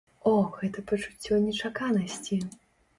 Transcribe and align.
О, 0.29 0.31
гэта 0.61 0.85
пачуццё 0.93 1.41
нечаканасці! 1.47 2.45